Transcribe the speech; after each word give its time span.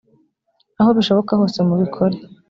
aho 0.79 0.89
bishoboka 0.97 1.31
hose 1.39 1.59
mubikore. 1.67 2.15